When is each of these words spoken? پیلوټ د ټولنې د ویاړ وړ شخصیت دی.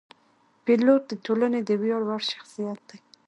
پیلوټ 0.63 1.01
د 1.07 1.11
ټولنې 1.25 1.59
د 1.63 1.69
ویاړ 1.81 2.01
وړ 2.05 2.21
شخصیت 2.31 2.79
دی. 2.89 2.97